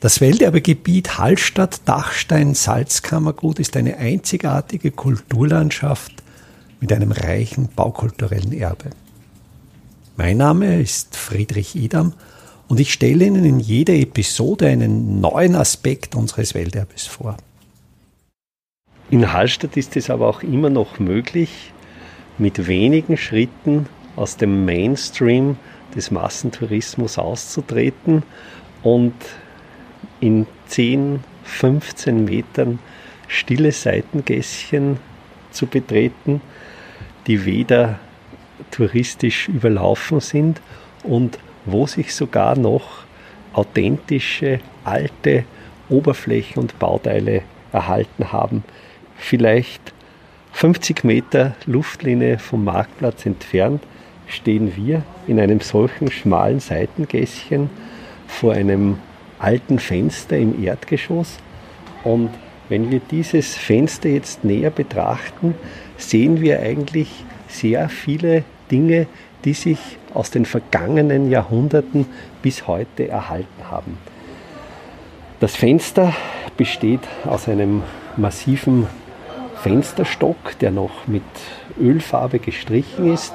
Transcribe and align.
Das 0.00 0.20
Welterbegebiet 0.20 1.18
Hallstatt-Dachstein-Salzkammergut 1.18 3.58
ist 3.58 3.76
eine 3.76 3.96
einzigartige 3.96 4.92
Kulturlandschaft 4.92 6.12
mit 6.80 6.92
einem 6.92 7.10
reichen 7.10 7.68
baukulturellen 7.74 8.52
Erbe. 8.52 8.90
Mein 10.16 10.36
Name 10.36 10.80
ist 10.80 11.16
Friedrich 11.16 11.74
Idam 11.74 12.12
und 12.68 12.78
ich 12.78 12.92
stelle 12.92 13.24
Ihnen 13.24 13.44
in 13.44 13.58
jeder 13.58 13.94
Episode 13.94 14.68
einen 14.68 15.20
neuen 15.20 15.56
Aspekt 15.56 16.14
unseres 16.14 16.54
Welterbes 16.54 17.08
vor. 17.08 17.36
In 19.10 19.32
Hallstatt 19.32 19.76
ist 19.76 19.96
es 19.96 20.10
aber 20.10 20.28
auch 20.28 20.44
immer 20.44 20.70
noch 20.70 21.00
möglich, 21.00 21.72
mit 22.38 22.68
wenigen 22.68 23.16
Schritten 23.16 23.86
aus 24.14 24.36
dem 24.36 24.64
Mainstream 24.64 25.56
des 25.96 26.12
Massentourismus 26.12 27.18
auszutreten 27.18 28.22
und 28.84 29.14
in 30.20 30.46
10, 30.66 31.20
15 31.44 32.24
Metern 32.24 32.78
stille 33.28 33.72
Seitengässchen 33.72 34.98
zu 35.50 35.66
betreten, 35.66 36.40
die 37.26 37.44
weder 37.44 37.98
touristisch 38.70 39.48
überlaufen 39.48 40.20
sind 40.20 40.60
und 41.02 41.38
wo 41.64 41.86
sich 41.86 42.14
sogar 42.14 42.56
noch 42.56 43.04
authentische 43.52 44.60
alte 44.84 45.44
Oberflächen 45.88 46.62
und 46.62 46.78
Bauteile 46.78 47.42
erhalten 47.72 48.32
haben. 48.32 48.64
Vielleicht 49.16 49.92
50 50.52 51.04
Meter 51.04 51.54
Luftlinie 51.66 52.38
vom 52.38 52.64
Marktplatz 52.64 53.26
entfernt 53.26 53.82
stehen 54.26 54.76
wir 54.76 55.02
in 55.26 55.40
einem 55.40 55.60
solchen 55.60 56.10
schmalen 56.10 56.60
Seitengässchen 56.60 57.70
vor 58.26 58.52
einem 58.52 58.98
alten 59.38 59.78
Fenster 59.78 60.36
im 60.36 60.62
Erdgeschoss. 60.62 61.38
Und 62.04 62.30
wenn 62.68 62.90
wir 62.90 63.00
dieses 63.00 63.56
Fenster 63.56 64.08
jetzt 64.08 64.44
näher 64.44 64.70
betrachten, 64.70 65.54
sehen 65.96 66.40
wir 66.40 66.60
eigentlich 66.60 67.24
sehr 67.48 67.88
viele 67.88 68.44
Dinge, 68.70 69.06
die 69.44 69.54
sich 69.54 69.78
aus 70.14 70.30
den 70.30 70.44
vergangenen 70.44 71.30
Jahrhunderten 71.30 72.06
bis 72.42 72.66
heute 72.66 73.08
erhalten 73.08 73.70
haben. 73.70 73.98
Das 75.40 75.54
Fenster 75.54 76.14
besteht 76.56 77.00
aus 77.24 77.48
einem 77.48 77.82
massiven 78.16 78.86
Fensterstock, 79.62 80.58
der 80.60 80.70
noch 80.70 81.06
mit 81.06 81.22
Ölfarbe 81.80 82.38
gestrichen 82.38 83.12
ist. 83.12 83.34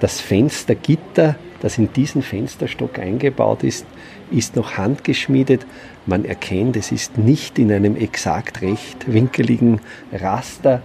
Das 0.00 0.20
Fenstergitter, 0.20 1.36
das 1.64 1.78
in 1.78 1.90
diesen 1.94 2.20
Fensterstock 2.20 2.98
eingebaut 2.98 3.64
ist, 3.64 3.86
ist 4.30 4.54
noch 4.54 4.76
handgeschmiedet. 4.76 5.64
Man 6.04 6.26
erkennt, 6.26 6.76
es 6.76 6.92
ist 6.92 7.16
nicht 7.16 7.58
in 7.58 7.72
einem 7.72 7.96
exakt 7.96 8.60
rechtwinkeligen 8.60 9.80
Raster. 10.12 10.82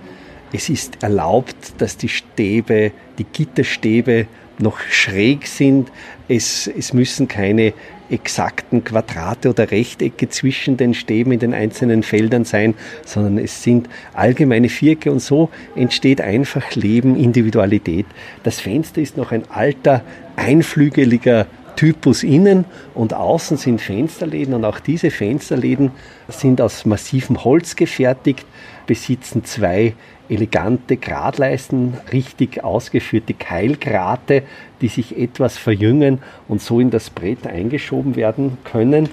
Es 0.53 0.69
ist 0.69 1.03
erlaubt, 1.03 1.73
dass 1.79 1.97
die 1.97 2.07
Stäbe, 2.07 2.93
die 3.17 3.25
Gitterstäbe 3.25 4.27
noch 4.57 4.79
schräg 4.79 5.47
sind. 5.47 5.91
Es, 6.29 6.67
es 6.67 6.93
müssen 6.93 7.27
keine 7.27 7.73
exakten 8.09 8.83
Quadrate 8.83 9.49
oder 9.49 9.71
Rechtecke 9.71 10.29
zwischen 10.29 10.77
den 10.77 10.93
Stäben 10.93 11.31
in 11.31 11.39
den 11.39 11.53
einzelnen 11.53 12.03
Feldern 12.03 12.45
sein, 12.45 12.73
sondern 13.05 13.37
es 13.37 13.63
sind 13.63 13.87
allgemeine 14.13 14.69
Vierecke 14.69 15.11
und 15.11 15.19
so 15.19 15.49
entsteht 15.75 16.21
einfach 16.21 16.75
Leben, 16.75 17.15
Individualität. 17.15 18.05
Das 18.43 18.59
Fenster 18.59 19.01
ist 19.01 19.17
noch 19.17 19.31
ein 19.31 19.43
alter, 19.49 20.03
einflügeliger 20.39 21.45
Typus 21.75 22.23
innen 22.23 22.65
und 22.93 23.13
außen 23.13 23.57
sind 23.57 23.79
Fensterläden 23.79 24.53
und 24.53 24.65
auch 24.65 24.79
diese 24.79 25.11
Fensterläden 25.11 25.91
sind 26.27 26.59
aus 26.61 26.85
massivem 26.85 27.43
Holz 27.43 27.75
gefertigt, 27.75 28.45
besitzen 28.85 29.45
zwei 29.45 29.93
elegante 30.27 30.97
Gradleisten, 30.97 31.95
richtig 32.11 32.63
ausgeführte 32.63 33.33
Keilgrate, 33.33 34.43
die 34.81 34.87
sich 34.87 35.17
etwas 35.17 35.57
verjüngen 35.57 36.19
und 36.47 36.61
so 36.61 36.79
in 36.79 36.89
das 36.89 37.09
Brett 37.09 37.47
eingeschoben 37.47 38.15
werden 38.15 38.57
können. 38.63 39.09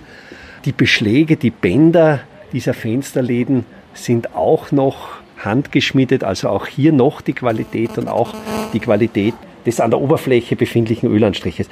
Die 0.65 0.73
Beschläge, 0.73 1.37
die 1.37 1.51
Bänder 1.51 2.21
dieser 2.53 2.75
Fensterläden 2.75 3.65
sind 3.95 4.35
auch 4.35 4.73
noch 4.73 5.11
handgeschmiedet, 5.39 6.25
also 6.25 6.49
auch 6.49 6.67
hier 6.67 6.93
noch 6.93 7.21
die 7.21 7.33
Qualität 7.33 7.97
und 7.99 8.09
auch 8.09 8.35
die 8.73 8.81
Qualität 8.81 9.35
des 9.67 9.81
an 9.81 9.91
der 9.91 10.01
Oberfläche 10.01 10.57
befindlichen 10.57 11.11
Ölanstriches. 11.11 11.69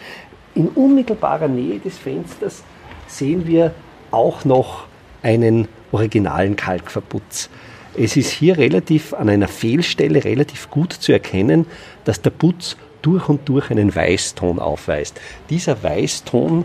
In 0.54 0.68
unmittelbarer 0.68 1.48
Nähe 1.48 1.78
des 1.78 1.96
Fensters 1.96 2.62
sehen 3.06 3.46
wir 3.46 3.72
auch 4.10 4.44
noch 4.44 4.86
einen 5.22 5.68
originalen 5.92 6.56
Kalkverputz. 6.56 7.48
Es 7.96 8.16
ist 8.16 8.30
hier 8.30 8.58
relativ 8.58 9.14
an 9.14 9.28
einer 9.28 9.48
Fehlstelle 9.48 10.24
relativ 10.24 10.68
gut 10.70 10.92
zu 10.92 11.12
erkennen, 11.12 11.66
dass 12.04 12.20
der 12.20 12.30
Putz 12.30 12.76
durch 13.02 13.28
und 13.28 13.48
durch 13.48 13.70
einen 13.70 13.94
Weißton 13.94 14.58
aufweist. 14.58 15.20
Dieser 15.50 15.82
Weißton 15.82 16.64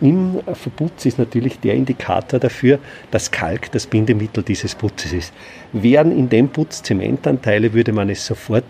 im 0.00 0.40
Verputz 0.54 1.04
ist 1.04 1.18
natürlich 1.18 1.60
der 1.60 1.74
Indikator 1.74 2.40
dafür, 2.40 2.78
dass 3.10 3.30
Kalk 3.30 3.70
das 3.72 3.86
Bindemittel 3.86 4.42
dieses 4.42 4.74
Putzes 4.74 5.12
ist. 5.12 5.32
Wären 5.72 6.16
in 6.16 6.28
dem 6.28 6.48
Putz 6.48 6.82
Zementanteile, 6.82 7.72
würde 7.74 7.92
man 7.92 8.08
es 8.08 8.24
sofort 8.24 8.64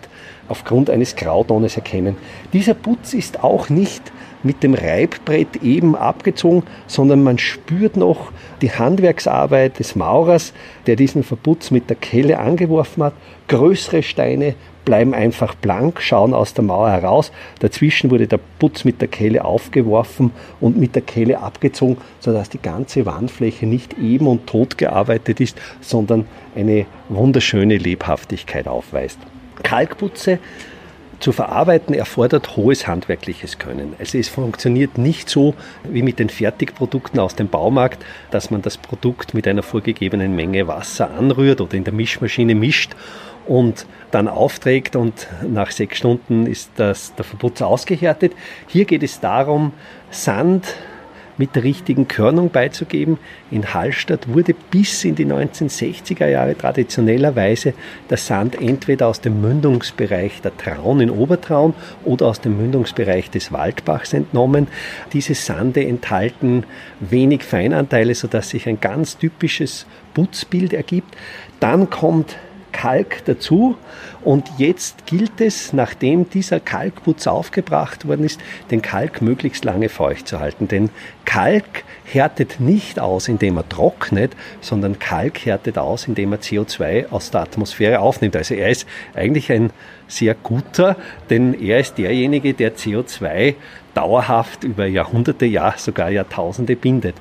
aufgrund 0.49 0.91
eines 0.91 1.15
Grautones 1.15 1.77
erkennen. 1.77 2.17
Dieser 2.53 2.75
Putz 2.75 3.15
ist 3.15 3.45
auch 3.45 3.69
nicht 3.69 4.03
mit 4.43 4.63
dem 4.63 4.75
Reibbrett 4.75 5.63
eben 5.63 5.97
abgezogen, 5.97 6.63
sondern 6.87 7.23
man 7.23 7.39
spürt 7.39 7.97
noch 7.97 8.33
die 8.63 8.71
Handwerksarbeit 8.71 9.79
des 9.79 9.97
Maurers, 9.97 10.53
der 10.87 10.97
diesen 10.97 11.23
Verputz 11.23 11.71
mit 11.71 11.89
der 11.89 11.97
Kelle 11.97 12.39
angeworfen 12.39 13.03
hat. 13.03 13.15
Größere 13.49 14.03
Steine 14.03 14.55
bleiben 14.85 15.15
einfach 15.15 15.55
blank, 15.55 16.01
schauen 16.01 16.35
aus 16.35 16.55
der 16.55 16.65
Mauer 16.65 16.91
heraus. 16.91 17.33
Dazwischen 17.59 18.11
wurde 18.11 18.27
der 18.27 18.41
Putz 18.59 18.85
mit 18.85 19.01
der 19.01 19.09
Kelle 19.09 19.45
aufgeworfen 19.45 20.33
und 20.61 20.79
mit 20.79 20.95
der 20.95 21.03
Kelle 21.03 21.41
abgezogen, 21.41 21.99
sodass 22.19 22.49
die 22.49 22.61
ganze 22.61 23.07
Wandfläche 23.07 23.67
nicht 23.67 23.99
eben 23.99 24.27
und 24.27 24.47
tot 24.47 24.79
gearbeitet 24.79 25.41
ist, 25.41 25.61
sondern 25.81 26.27
eine 26.57 26.87
wunderschöne 27.09 27.77
Lebhaftigkeit 27.77 28.67
aufweist. 28.67 29.19
Kalkputze 29.63 30.39
zu 31.21 31.33
verarbeiten 31.33 31.95
erfordert 31.95 32.57
hohes 32.57 32.87
handwerkliches 32.87 33.59
Können. 33.59 33.95
Also 33.99 34.19
es 34.19 34.29
funktioniert 34.29 34.99
nicht 34.99 35.29
so 35.29 35.55
wie 35.85 36.03
mit 36.03 36.19
den 36.19 36.31
Fertigprodukten 36.31 37.21
aus 37.21 37.37
dem 37.37 37.49
Baumarkt, 37.49 38.05
dass 38.31 38.51
man 38.51 38.63
das 38.63 38.79
Produkt 38.79 39.35
mit 39.35 39.47
einer 39.47 39.63
vorgegebenen 39.63 40.35
Menge 40.35 40.67
Wasser 40.67 41.11
anrührt 41.11 41.61
oder 41.61 41.75
in 41.75 41.85
der 41.85 41.93
Mischmaschine 41.93 42.55
mischt 42.55 42.93
und 43.47 43.87
dann 44.11 44.29
aufträgt 44.29 44.97
und 44.97 45.29
nach 45.47 45.71
sechs 45.71 45.99
Stunden 45.99 46.47
ist 46.47 46.71
das, 46.77 47.15
der 47.15 47.25
Verputz 47.25 47.63
ausgehärtet. 47.63 48.33
Hier 48.67 48.85
geht 48.85 49.03
es 49.03 49.21
darum, 49.21 49.73
Sand 50.11 50.75
mit 51.37 51.57
der 51.57 51.65
richtigen 51.65 52.09
Körnung 52.09 52.51
beizugeben. 52.51 53.19
In 53.51 53.73
Hallstatt 53.73 54.29
wurde 54.33 54.55
bis 54.71 55.05
in 55.05 55.15
die 55.15 55.27
1960er 55.27 56.27
Jahre 56.27 56.57
traditionellerweise 56.57 57.75
der 58.09 58.17
Sand 58.17 58.61
entweder 58.61 59.09
aus 59.09 59.21
dem 59.21 59.41
Mündungsbereich 59.41 60.43
der 60.43 60.57
Traun 60.57 61.01
in 61.01 61.11
Obertraun 61.11 61.75
oder 62.05 62.27
aus 62.27 62.41
dem 62.41 62.57
Mündungsbereich 62.57 63.31
des 63.31 63.53
Waldbachs 63.53 64.13
entnommen. 64.13 64.69
Diese 65.13 65.35
Sande 65.35 65.87
enthalten 65.87 66.65
wenig 67.01 67.43
Feinanteile, 67.43 68.15
sodass 68.15 68.51
sich 68.51 68.69
ein 68.69 68.81
ganz 68.81 69.19
typisches 69.19 69.87
Putzbild 70.15 70.73
ergibt. 70.73 71.17
Dann 71.61 71.91
kommt 71.91 72.37
Kalk 72.73 73.25
dazu 73.25 73.77
und 74.23 74.51
jetzt 74.59 75.07
gilt 75.07 75.41
es, 75.41 75.73
nachdem 75.73 76.29
dieser 76.29 76.61
Kalkputz 76.61 77.27
aufgebracht 77.27 78.07
worden 78.07 78.25
ist, 78.25 78.41
den 78.71 78.83
Kalk 78.83 79.23
möglichst 79.23 79.65
lange 79.65 79.89
feucht 79.89 80.29
zu 80.29 80.41
halten. 80.41 80.69
Denn 80.69 80.91
Kalk 81.25 81.85
härtet 82.05 82.61
nicht 82.61 83.01
aus, 83.01 83.29
indem 83.29 83.57
er 83.57 83.69
trocknet, 83.69 84.33
sondern 84.61 84.99
Kalk 84.99 85.47
härtet 85.47 85.79
aus, 85.79 86.07
indem 86.07 86.33
er 86.33 86.41
CO2 86.41 87.11
aus 87.11 87.31
der 87.31 87.43
Atmosphäre 87.43 88.01
aufnimmt. 88.01 88.37
Also 88.37 88.55
er 88.55 88.71
ist 88.71 88.87
eigentlich 89.15 89.51
ein 89.51 89.71
sehr 90.07 90.35
guter, 90.35 90.97
denn 91.31 91.55
er 91.55 91.81
ist 91.81 91.97
derjenige, 91.99 92.53
der 92.53 92.77
CO2 92.77 93.55
dauerhaft 93.95 94.65
über 94.65 94.87
Jahrhunderte, 94.87 95.47
ja 95.47 95.75
sogar 95.77 96.11
Jahrtausende 96.11 96.77
bindet. 96.77 97.15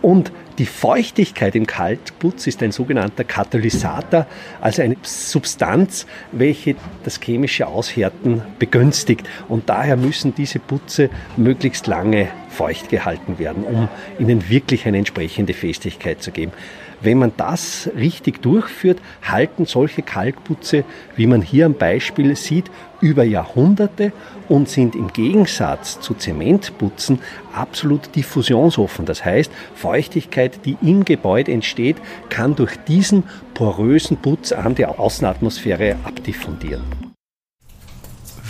Und 0.00 0.32
die 0.58 0.66
Feuchtigkeit 0.66 1.54
im 1.54 1.66
Kaltputz 1.66 2.46
ist 2.46 2.62
ein 2.62 2.72
sogenannter 2.72 3.24
Katalysator, 3.24 4.26
also 4.60 4.82
eine 4.82 4.96
Substanz, 5.02 6.06
welche 6.32 6.74
das 7.04 7.20
chemische 7.20 7.68
Aushärten 7.68 8.42
begünstigt. 8.58 9.28
Und 9.48 9.68
daher 9.68 9.96
müssen 9.96 10.34
diese 10.34 10.58
Putze 10.58 11.10
möglichst 11.36 11.86
lange 11.86 12.28
feucht 12.48 12.88
gehalten 12.88 13.38
werden, 13.38 13.64
um 13.64 13.88
ihnen 14.18 14.48
wirklich 14.48 14.86
eine 14.86 14.98
entsprechende 14.98 15.54
Festigkeit 15.54 16.22
zu 16.22 16.30
geben. 16.30 16.52
Wenn 17.00 17.18
man 17.18 17.32
das 17.36 17.88
richtig 17.96 18.42
durchführt, 18.42 18.98
halten 19.22 19.66
solche 19.66 20.02
Kalkputze, 20.02 20.84
wie 21.14 21.28
man 21.28 21.42
hier 21.42 21.66
am 21.66 21.74
Beispiel 21.74 22.34
sieht, 22.34 22.70
über 23.00 23.22
Jahrhunderte 23.22 24.12
und 24.48 24.68
sind 24.68 24.96
im 24.96 25.12
Gegensatz 25.12 26.00
zu 26.00 26.14
Zementputzen 26.14 27.20
absolut 27.52 28.16
diffusionsoffen. 28.16 29.06
Das 29.06 29.24
heißt, 29.24 29.52
Feuchtigkeit, 29.76 30.64
die 30.64 30.76
im 30.82 31.04
Gebäude 31.04 31.52
entsteht, 31.52 31.98
kann 32.30 32.56
durch 32.56 32.76
diesen 32.88 33.22
porösen 33.54 34.16
Putz 34.16 34.50
an 34.50 34.74
der 34.74 34.98
Außenatmosphäre 34.98 35.96
abdiffundieren. 36.02 36.82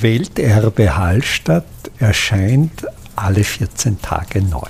Welterbe 0.00 0.96
Hallstatt 0.96 1.66
erscheint 1.98 2.86
alle 3.18 3.44
14 3.44 4.00
Tage 4.00 4.42
neu. 4.42 4.68